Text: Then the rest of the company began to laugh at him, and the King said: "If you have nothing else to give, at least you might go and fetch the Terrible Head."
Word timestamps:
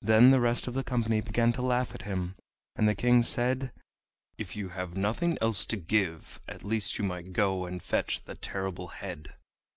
Then 0.00 0.32
the 0.32 0.40
rest 0.40 0.66
of 0.66 0.74
the 0.74 0.82
company 0.82 1.20
began 1.20 1.52
to 1.52 1.62
laugh 1.62 1.94
at 1.94 2.02
him, 2.02 2.34
and 2.74 2.88
the 2.88 2.96
King 2.96 3.22
said: 3.22 3.70
"If 4.36 4.56
you 4.56 4.70
have 4.70 4.96
nothing 4.96 5.38
else 5.40 5.64
to 5.66 5.76
give, 5.76 6.40
at 6.48 6.64
least 6.64 6.98
you 6.98 7.04
might 7.04 7.32
go 7.32 7.64
and 7.66 7.80
fetch 7.80 8.24
the 8.24 8.34
Terrible 8.34 8.88
Head." 8.88 9.34